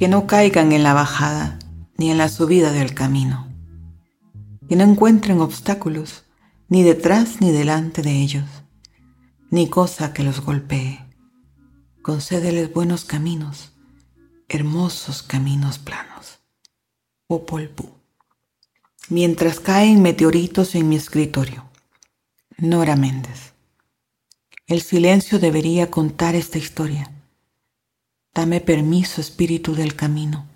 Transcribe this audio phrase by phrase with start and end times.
[0.00, 1.58] que no caigan en la bajada
[1.98, 3.46] ni en la subida del camino,
[4.66, 6.24] que no encuentren obstáculos
[6.70, 8.46] ni detrás ni delante de ellos,
[9.50, 11.04] ni cosa que los golpee.
[12.00, 13.72] Concédeles buenos caminos,
[14.48, 16.38] hermosos caminos planos.
[17.26, 17.90] Popol Vuh.
[19.10, 21.68] Mientras caen meteoritos en mi escritorio.
[22.56, 23.52] Nora Méndez.
[24.66, 27.19] El silencio debería contar esta historia
[28.32, 30.46] Dame permiso, espíritu del camino.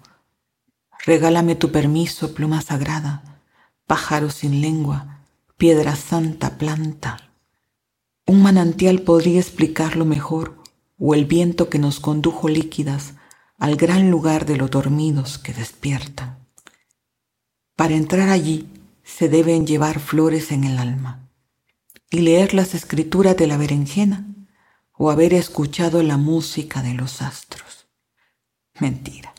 [1.05, 3.43] Regálame tu permiso, pluma sagrada,
[3.87, 5.25] pájaro sin lengua,
[5.57, 7.31] piedra santa, planta.
[8.27, 10.57] Un manantial podría explicarlo mejor,
[10.99, 13.15] o el viento que nos condujo líquidas
[13.59, 16.39] al gran lugar de los dormidos que despiertan.
[17.75, 18.69] Para entrar allí
[19.03, 21.29] se deben llevar flores en el alma
[22.09, 24.25] y leer las escrituras de la berenjena
[24.97, 27.87] o haber escuchado la música de los astros.
[28.79, 29.35] Mentira.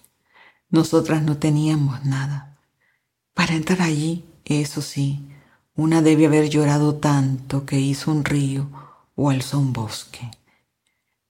[0.69, 2.57] Nosotras no teníamos nada.
[3.33, 5.27] Para entrar allí, eso sí,
[5.75, 8.69] una debe haber llorado tanto que hizo un río
[9.15, 10.31] o alzó un bosque.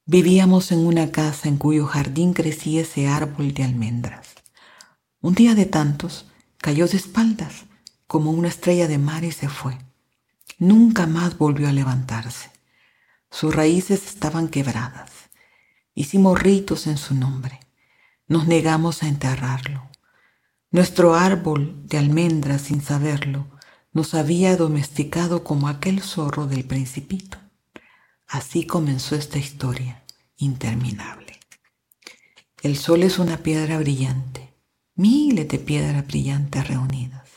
[0.05, 4.35] Vivíamos en una casa en cuyo jardín crecía ese árbol de almendras.
[5.19, 6.25] Un día de tantos
[6.57, 7.65] cayó de espaldas
[8.05, 9.77] como una estrella de mar y se fue.
[10.59, 12.54] Nunca más volvió a levantarse.
[13.35, 15.11] Sus raíces estaban quebradas.
[15.93, 17.59] Hicimos ritos en su nombre.
[18.29, 19.89] Nos negamos a enterrarlo.
[20.71, 23.47] Nuestro árbol de almendras, sin saberlo,
[23.91, 27.37] nos había domesticado como aquel zorro del principito.
[28.25, 30.05] Así comenzó esta historia
[30.37, 31.37] interminable.
[32.63, 34.53] El sol es una piedra brillante,
[34.95, 37.27] miles de piedras brillantes reunidas.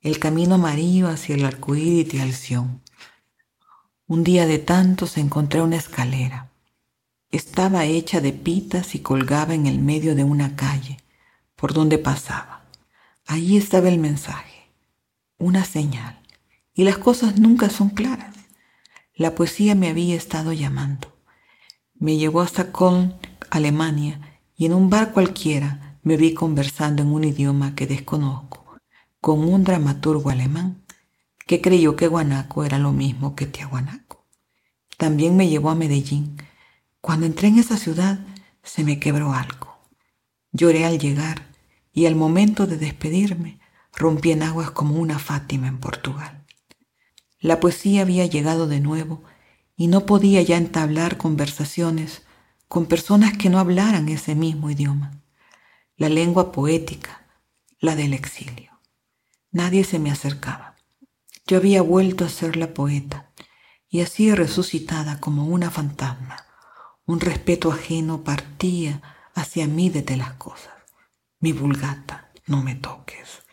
[0.00, 2.85] El camino amarillo hacia el arcoíris de Alción
[4.08, 6.52] un día de tantos encontré una escalera.
[7.30, 10.98] Estaba hecha de pitas y colgaba en el medio de una calle
[11.56, 12.62] por donde pasaba.
[13.26, 14.70] Allí estaba el mensaje,
[15.38, 16.20] una señal.
[16.72, 18.36] Y las cosas nunca son claras.
[19.14, 21.12] La poesía me había estado llamando.
[21.94, 23.14] Me llevó hasta Köln,
[23.50, 24.20] Alemania,
[24.56, 28.64] y en un bar cualquiera me vi conversando en un idioma que desconozco
[29.20, 30.85] con un dramaturgo alemán
[31.46, 34.26] que creyó que Guanaco era lo mismo que Tiahuanaco.
[34.96, 36.36] También me llevó a Medellín.
[37.00, 38.18] Cuando entré en esa ciudad
[38.62, 39.78] se me quebró algo.
[40.52, 41.46] Lloré al llegar
[41.92, 43.60] y al momento de despedirme
[43.92, 46.44] rompí en aguas como una Fátima en Portugal.
[47.40, 49.22] La poesía había llegado de nuevo
[49.76, 52.22] y no podía ya entablar conversaciones
[52.68, 55.22] con personas que no hablaran ese mismo idioma,
[55.96, 57.26] la lengua poética,
[57.78, 58.72] la del exilio.
[59.52, 60.75] Nadie se me acercaba.
[61.46, 63.30] Yo había vuelto a ser la poeta
[63.88, 66.44] y así resucitada como una fantasma.
[67.04, 69.00] Un respeto ajeno partía
[69.32, 70.74] hacia mí desde las cosas.
[71.38, 73.44] Mi vulgata, no me toques.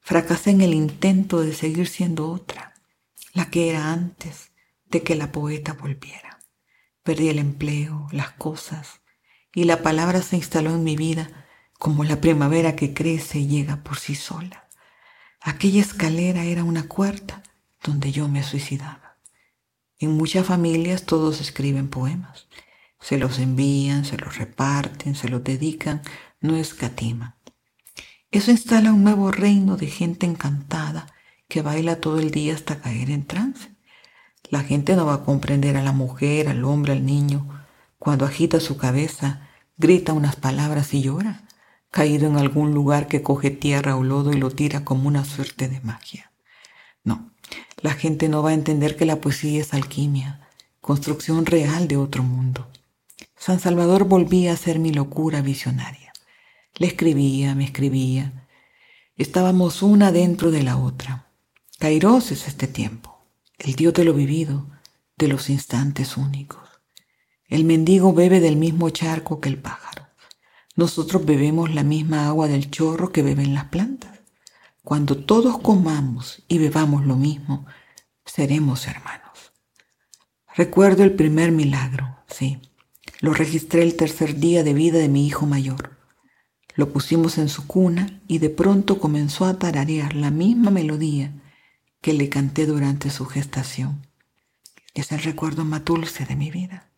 [0.00, 2.74] Fracasé en el intento de seguir siendo otra,
[3.32, 4.50] la que era antes
[4.90, 6.38] de que la poeta volviera.
[7.02, 9.00] Perdí el empleo, las cosas,
[9.54, 11.46] y la palabra se instaló en mi vida
[11.78, 14.68] como la primavera que crece y llega por sí sola.
[15.44, 17.42] Aquella escalera era una cuarta
[17.82, 19.18] donde yo me suicidaba.
[19.98, 22.46] En muchas familias todos escriben poemas.
[23.00, 26.00] Se los envían, se los reparten, se los dedican,
[26.40, 27.34] no escatiman.
[28.30, 31.12] Eso instala un nuevo reino de gente encantada
[31.48, 33.68] que baila todo el día hasta caer en trance.
[34.48, 37.48] La gente no va a comprender a la mujer, al hombre, al niño,
[37.98, 41.42] cuando agita su cabeza, grita unas palabras y llora
[41.92, 45.68] caído en algún lugar que coge tierra o lodo y lo tira como una suerte
[45.68, 46.32] de magia.
[47.04, 47.30] No,
[47.82, 50.48] la gente no va a entender que la poesía es alquimia,
[50.80, 52.66] construcción real de otro mundo.
[53.36, 56.12] San Salvador volvía a ser mi locura visionaria.
[56.78, 58.48] Le escribía, me escribía.
[59.16, 61.26] Estábamos una dentro de la otra.
[61.78, 63.22] Kairos es este tiempo,
[63.58, 64.66] el Dios de lo vivido,
[65.18, 66.62] de los instantes únicos.
[67.48, 70.01] El mendigo bebe del mismo charco que el pájaro.
[70.74, 74.20] Nosotros bebemos la misma agua del chorro que beben las plantas.
[74.82, 77.66] Cuando todos comamos y bebamos lo mismo,
[78.24, 79.52] seremos hermanos.
[80.54, 82.60] Recuerdo el primer milagro, sí.
[83.20, 85.96] Lo registré el tercer día de vida de mi hijo mayor.
[86.74, 91.32] Lo pusimos en su cuna y de pronto comenzó a tararear la misma melodía
[92.00, 94.06] que le canté durante su gestación.
[94.94, 96.91] Es el recuerdo más dulce de mi vida.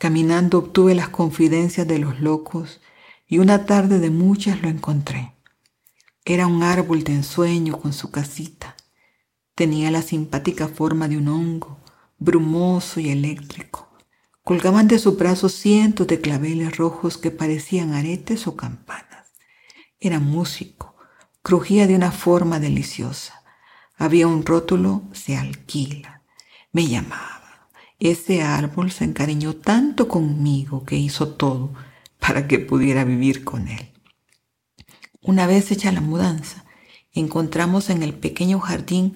[0.00, 2.80] Caminando obtuve las confidencias de los locos
[3.26, 5.34] y una tarde de muchas lo encontré.
[6.24, 8.76] Era un árbol de ensueño con su casita.
[9.54, 11.76] Tenía la simpática forma de un hongo,
[12.18, 13.90] brumoso y eléctrico,
[14.42, 19.32] Colgaban de sus brazos cientos de claveles rojos que parecían aretes o campanas.
[20.00, 20.96] Era músico,
[21.42, 23.42] crujía de una forma deliciosa.
[23.98, 26.22] Había un rótulo, se alquila.
[26.72, 27.39] Me llamaba.
[28.00, 31.70] Ese árbol se encariñó tanto conmigo que hizo todo
[32.18, 33.90] para que pudiera vivir con él.
[35.20, 36.64] Una vez hecha la mudanza,
[37.12, 39.12] encontramos en el pequeño jardín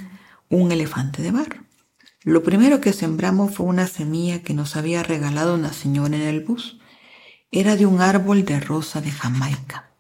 [0.51, 1.65] un elefante de barro.
[2.25, 6.41] Lo primero que sembramos fue una semilla que nos había regalado una señora en el
[6.41, 6.79] bus.
[7.51, 9.93] Era de un árbol de rosa de Jamaica.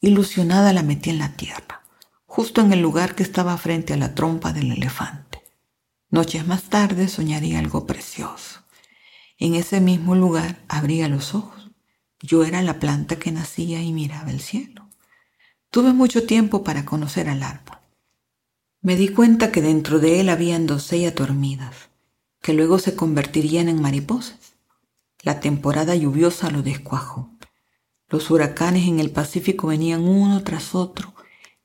[0.00, 1.82] Ilusionada la metí en la tierra,
[2.24, 5.25] justo en el lugar que estaba frente a la trompa del elefante.
[6.10, 8.60] Noches más tarde soñaría algo precioso.
[9.38, 11.70] En ese mismo lugar abría los ojos.
[12.20, 14.88] Yo era la planta que nacía y miraba el cielo.
[15.70, 17.78] Tuve mucho tiempo para conocer al árbol.
[18.80, 21.74] Me di cuenta que dentro de él habían doncella dormidas,
[22.40, 24.54] que luego se convertirían en mariposas.
[25.22, 27.30] La temporada lluviosa lo descuajó.
[28.08, 31.14] Los huracanes en el Pacífico venían uno tras otro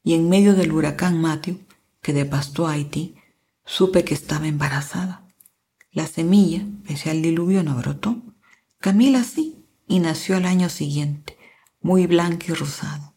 [0.03, 1.59] y en medio del huracán Matthew,
[2.01, 3.20] que devastó Haití,
[3.65, 5.27] supe que estaba embarazada.
[5.91, 8.21] La semilla, pese al diluvio, no brotó.
[8.79, 11.37] Camila sí, y nació al año siguiente,
[11.81, 13.13] muy blanca y rosada.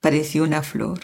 [0.00, 1.00] Parecía una flor.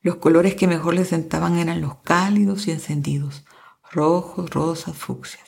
[0.00, 3.44] Los colores que mejor le sentaban eran los cálidos y encendidos,
[3.90, 5.46] rojos, rosas, fucsias.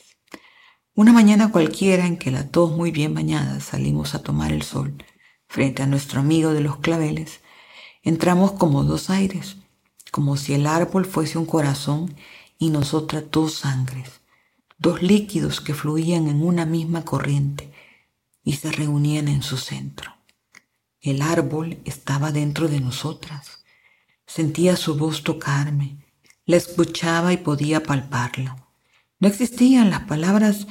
[0.95, 4.95] Una mañana cualquiera en que la tos muy bien bañada salimos a tomar el sol
[5.47, 7.41] frente a nuestro amigo de los claveles,
[8.03, 9.57] entramos como dos aires,
[10.11, 12.13] como si el árbol fuese un corazón
[12.59, 14.21] y nosotras dos sangres,
[14.77, 17.71] dos líquidos que fluían en una misma corriente
[18.43, 20.11] y se reunían en su centro.
[21.01, 23.63] El árbol estaba dentro de nosotras.
[24.27, 26.05] Sentía su voz tocarme,
[26.45, 28.67] la escuchaba y podía palparla.
[29.19, 30.67] No existían las palabras,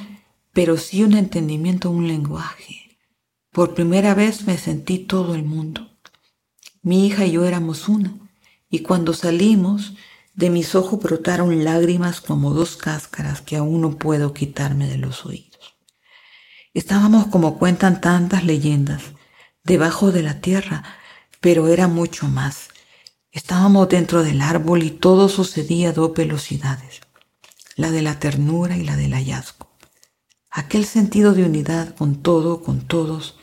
[0.52, 2.99] pero sí un entendimiento, un lenguaje.
[3.50, 5.91] Por primera vez me sentí todo el mundo.
[6.82, 8.14] Mi hija y yo éramos una,
[8.70, 9.94] y cuando salimos,
[10.38, 15.26] de mis ojos brotaron lágrimas como dos cáscaras que aún no puedo quitarme de los
[15.26, 15.75] oídos.
[16.73, 19.02] Estábamos como cuentan tantas leyendas,
[19.64, 20.85] debajo de la tierra,
[21.40, 22.69] pero era mucho más.
[23.32, 27.00] Estábamos dentro del árbol y todo sucedía a dos velocidades,
[27.75, 29.76] la de la ternura y la del hallazgo.
[30.50, 33.41] Aquel sentido de unidad con todo, con todos,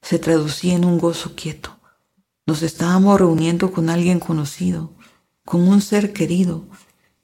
[0.00, 1.78] se traducía en un gozo quieto.
[2.46, 4.94] Nos estábamos reuniendo con alguien conocido,
[5.48, 6.66] con un ser querido,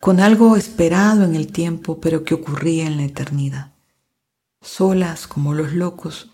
[0.01, 3.75] con algo esperado en el tiempo, pero que ocurría en la eternidad.
[4.63, 6.31] Solas como los locos,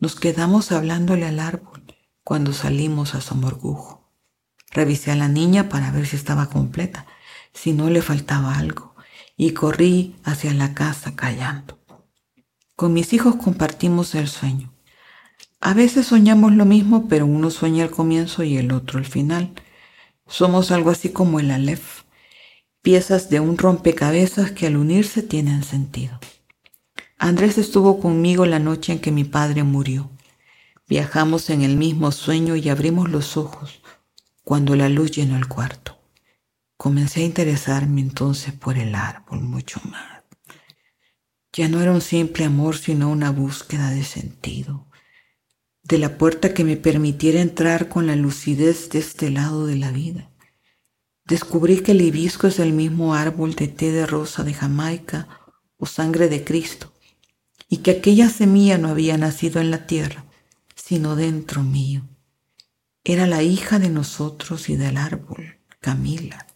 [0.00, 1.84] nos quedamos hablándole al árbol
[2.24, 4.10] cuando salimos a Somorgujo.
[4.72, 7.06] Revisé a la niña para ver si estaba completa,
[7.52, 8.96] si no le faltaba algo,
[9.36, 11.78] y corrí hacia la casa callando.
[12.74, 14.72] Con mis hijos compartimos el sueño.
[15.60, 19.54] A veces soñamos lo mismo, pero uno sueña el comienzo y el otro el final.
[20.28, 22.02] Somos algo así como el Aleph,
[22.82, 26.20] piezas de un rompecabezas que al unirse tienen sentido.
[27.18, 30.10] Andrés estuvo conmigo la noche en que mi padre murió.
[30.86, 33.80] Viajamos en el mismo sueño y abrimos los ojos
[34.44, 35.98] cuando la luz llenó el cuarto.
[36.76, 40.22] Comencé a interesarme entonces por el árbol mucho más.
[41.54, 44.87] Ya no era un simple amor, sino una búsqueda de sentido
[45.88, 49.90] de la puerta que me permitiera entrar con la lucidez de este lado de la
[49.90, 50.30] vida.
[51.24, 55.28] Descubrí que el hibisco es el mismo árbol de té de rosa de Jamaica
[55.78, 56.92] o sangre de Cristo,
[57.70, 60.26] y que aquella semilla no había nacido en la tierra,
[60.74, 62.06] sino dentro mío.
[63.02, 66.46] Era la hija de nosotros y del árbol, Camila.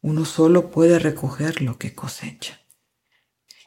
[0.00, 2.60] Uno solo puede recoger lo que cosecha.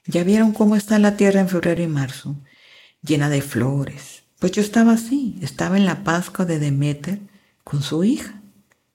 [0.06, 2.36] Ya vieron cómo está la tierra en febrero y marzo,
[3.02, 7.20] llena de flores, pues yo estaba así, estaba en la Pascua de Demeter
[7.64, 8.42] con su hija.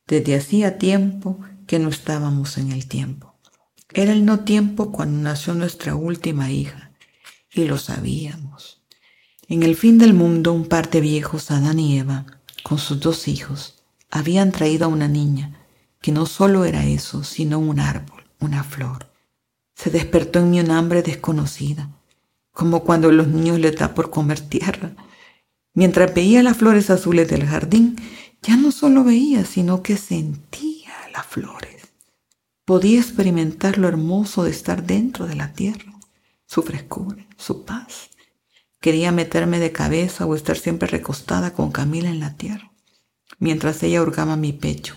[0.06, 3.34] Desde hacía tiempo que no estábamos en el tiempo.
[3.92, 6.90] Era el no tiempo cuando nació nuestra última hija,
[7.52, 8.82] y lo sabíamos.
[9.48, 12.26] En el fin del mundo, un par de viejos, Adán y Eva,
[12.62, 15.60] con sus dos hijos, habían traído a una niña,
[16.00, 19.10] que no solo era eso, sino un árbol, una flor.
[19.74, 21.90] Se despertó en mí un hambre desconocida,
[22.52, 24.94] como cuando los niños le da por comer tierra
[25.74, 27.96] Mientras veía las flores azules del jardín,
[28.42, 31.88] ya no solo veía, sino que sentía las flores.
[32.64, 35.92] Podía experimentar lo hermoso de estar dentro de la tierra,
[36.46, 38.10] su frescura, su paz.
[38.80, 42.70] Quería meterme de cabeza o estar siempre recostada con Camila en la tierra,
[43.38, 44.96] mientras ella hurgaba mi pecho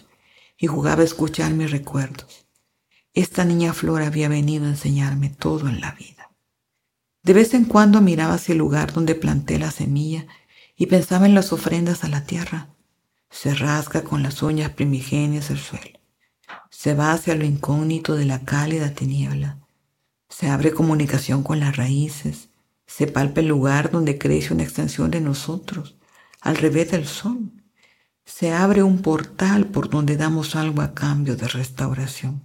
[0.58, 2.46] y jugaba a escuchar mis recuerdos.
[3.14, 6.30] Esta niña flor había venido a enseñarme todo en la vida.
[7.24, 10.28] De vez en cuando miraba hacia el lugar donde planté la semilla
[10.78, 12.70] y pensaba en las ofrendas a la tierra.
[13.30, 16.00] Se rasga con las uñas primigenias el suelo.
[16.70, 19.58] Se va hacia lo incógnito de la cálida tiniebla.
[20.30, 22.50] Se abre comunicación con las raíces.
[22.86, 25.98] Se palpa el lugar donde crece una extensión de nosotros,
[26.42, 27.52] al revés del sol.
[28.24, 32.44] Se abre un portal por donde damos algo a cambio de restauración.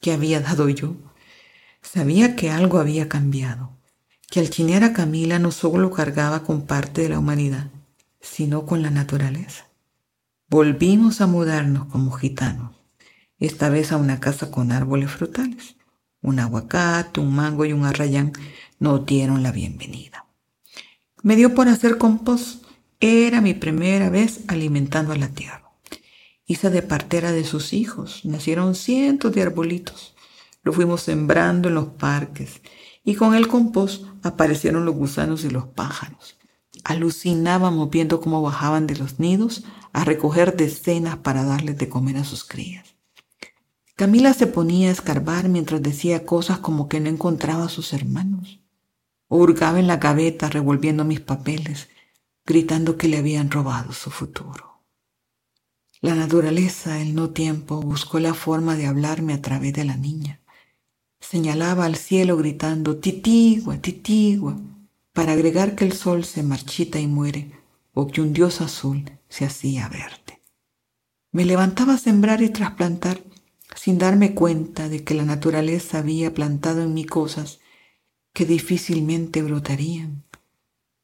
[0.00, 0.94] ¿Qué había dado yo?
[1.80, 3.75] Sabía que algo había cambiado
[4.30, 7.70] que Alquinera Camila no solo cargaba con parte de la humanidad,
[8.20, 9.68] sino con la naturaleza.
[10.48, 12.76] Volvimos a mudarnos como gitanos,
[13.38, 15.76] esta vez a una casa con árboles frutales.
[16.22, 18.32] Un aguacate, un mango y un arrayán
[18.78, 20.26] nos dieron la bienvenida.
[21.22, 22.64] Me dio por hacer compost.
[22.98, 25.70] Era mi primera vez alimentando a la tierra.
[26.46, 28.24] Hice de partera de sus hijos.
[28.24, 30.14] Nacieron cientos de arbolitos.
[30.62, 32.62] Lo fuimos sembrando en los parques
[33.06, 36.36] y con el compost aparecieron los gusanos y los pájaros.
[36.82, 42.24] Alucinábamos viendo cómo bajaban de los nidos a recoger decenas para darles de comer a
[42.24, 42.96] sus crías.
[43.94, 48.60] Camila se ponía a escarbar mientras decía cosas como que no encontraba a sus hermanos.
[49.28, 51.88] O hurgaba en la gaveta revolviendo mis papeles,
[52.44, 54.82] gritando que le habían robado su futuro.
[56.00, 60.40] La naturaleza, el no tiempo, buscó la forma de hablarme a través de la niña
[61.28, 64.60] señalaba al cielo gritando titigua, titigua,
[65.12, 67.50] para agregar que el sol se marchita y muere
[67.94, 70.40] o que un dios azul se hacía verde.
[71.32, 73.22] Me levantaba a sembrar y trasplantar
[73.74, 77.58] sin darme cuenta de que la naturaleza había plantado en mí cosas
[78.32, 80.24] que difícilmente brotarían,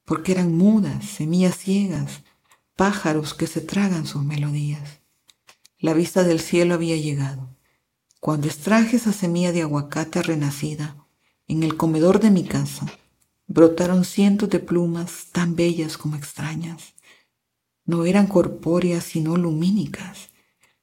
[0.05, 2.23] porque eran mudas, semillas ciegas,
[2.77, 5.01] pájaros que se tragan sus melodías.
[5.79, 7.52] La vista del cielo había llegado
[8.23, 10.95] cuando extraje esa semilla de aguacate renacida,
[11.49, 12.87] en el comedor de mi casa,
[13.49, 16.95] brotaron cientos de plumas tan bellas como extrañas.
[17.85, 20.29] No eran corpóreas sino lumínicas,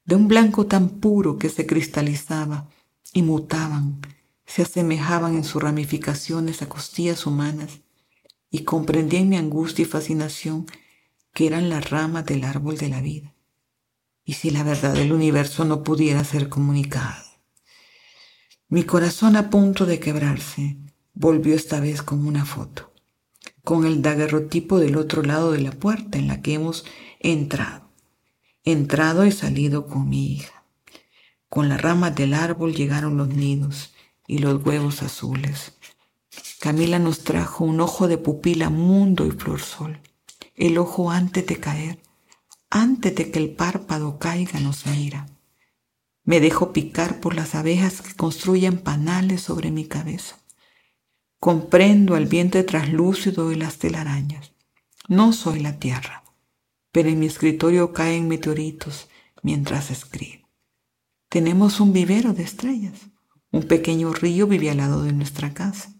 [0.03, 2.67] de un blanco tan puro que se cristalizaba
[3.13, 4.01] y mutaban,
[4.45, 7.79] se asemejaban en sus ramificaciones a costillas humanas,
[8.51, 10.65] y comprendí en mi angustia y fascinación
[11.33, 13.33] que eran las ramas del árbol de la vida.
[14.25, 17.28] Y si la verdad del universo no pudiera ser comunicada,
[18.71, 20.77] mi corazón a punto de quebrarse
[21.15, 22.93] volvió esta vez como una foto,
[23.63, 26.85] con el daguerrotipo del otro lado de la puerta en la que hemos
[27.19, 27.89] entrado,
[28.63, 30.65] entrado y salido con mi hija.
[31.49, 33.91] Con las ramas del árbol llegaron los nidos
[34.27, 35.73] y los huevos azules.
[36.59, 39.99] Camila nos trajo un ojo de pupila mundo y flor sol,
[40.55, 41.99] el ojo antes de caer,
[42.69, 45.25] antes de que el párpado caiga nos mira
[46.29, 50.37] me dejo picar por las abejas que construyen panales sobre mi cabeza.
[51.39, 54.51] Comprendo el vientre traslúcido de las telarañas.
[55.07, 56.23] No soy la tierra,
[56.91, 59.09] pero en mi escritorio caen meteoritos
[59.41, 60.47] mientras escribo.
[61.29, 62.99] Tenemos un vivero de estrellas.
[63.51, 65.95] Un pequeño río vive al lado de nuestra casa.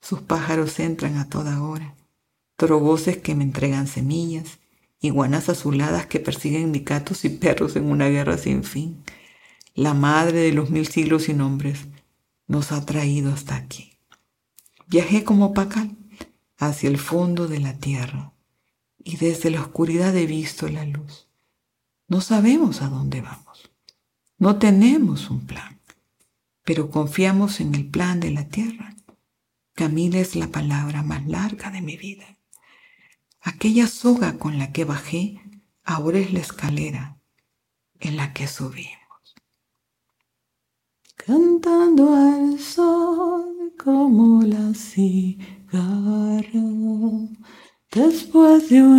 [0.00, 1.94] Sus pájaros entran a toda hora.
[2.56, 4.58] Trovoces que me entregan semillas,
[5.00, 9.04] iguanas azuladas que persiguen mi gatos y perros en una guerra sin fin
[9.78, 11.86] la madre de los mil siglos y nombres,
[12.48, 13.92] nos ha traído hasta aquí.
[14.88, 15.96] Viajé como pacal
[16.56, 18.32] hacia el fondo de la tierra
[18.98, 21.28] y desde la oscuridad he visto la luz.
[22.08, 23.70] No sabemos a dónde vamos.
[24.36, 25.80] No tenemos un plan,
[26.64, 28.96] pero confiamos en el plan de la tierra.
[29.74, 32.36] Camila es la palabra más larga de mi vida.
[33.42, 35.40] Aquella soga con la que bajé
[35.84, 37.20] ahora es la escalera
[38.00, 38.88] en la que subí
[41.28, 45.82] cantando al sol como la cigarra.
[47.92, 48.97] Después de un